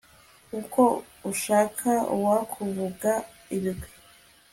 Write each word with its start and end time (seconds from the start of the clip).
uko 0.59 0.81
ushaka, 1.31 1.89
uwakuvuga 2.15 3.11
ibigwi 3.55 3.91